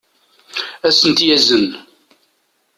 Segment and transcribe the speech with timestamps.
[0.87, 1.65] ad as-ten-yazen